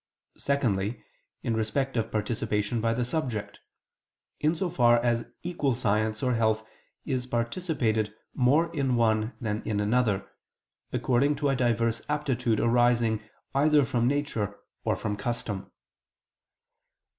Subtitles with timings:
[0.39, 1.03] Secondly,
[1.43, 3.59] in respect of participation by the subject:
[4.39, 6.65] in so far as equal science or health
[7.05, 10.27] is participated more in one than in another,
[10.91, 13.21] according to a diverse aptitude arising
[13.53, 15.71] either from nature, or from custom.